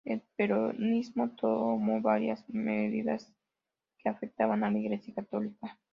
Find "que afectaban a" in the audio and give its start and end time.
3.99-4.71